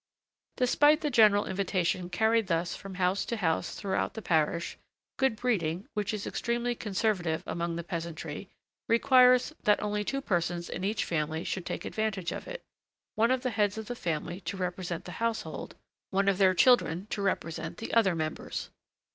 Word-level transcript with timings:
Despite 0.57 1.01
the 1.01 1.11
general 1.11 1.45
invitation 1.45 2.09
carried 2.09 2.47
thus 2.47 2.75
from 2.75 2.95
house 2.95 3.23
to 3.25 3.37
house 3.37 3.75
throughout 3.75 4.15
the 4.15 4.21
parish, 4.23 4.79
good 5.17 5.35
breeding, 5.35 5.87
which 5.93 6.11
is 6.11 6.25
extremely 6.25 6.73
conservative 6.73 7.43
among 7.45 7.75
the 7.75 7.83
peasantry, 7.83 8.49
requires 8.89 9.53
that 9.61 9.79
only 9.79 10.03
two 10.03 10.19
persons 10.19 10.69
in 10.71 10.83
each 10.83 11.05
family 11.05 11.43
should 11.43 11.67
take 11.67 11.85
advantage 11.85 12.31
of 12.31 12.47
it, 12.47 12.63
one 13.13 13.29
of 13.29 13.43
the 13.43 13.51
heads 13.51 13.77
of 13.77 13.85
the 13.85 13.95
family 13.95 14.39
to 14.41 14.57
represent 14.57 15.05
the 15.05 15.11
household, 15.21 15.75
one 16.09 16.27
of 16.27 16.39
their 16.39 16.55
children 16.55 17.05
to 17.11 17.21
represent 17.21 17.77
the 17.77 17.93
other 17.93 18.15
members. 18.15 18.71